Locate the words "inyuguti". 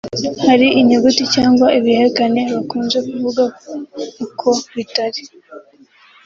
0.79-1.23